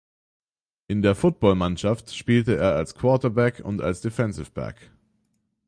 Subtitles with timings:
[0.87, 4.89] In der Footballmannschaft spielte er als Quarterback und als Defensive Back.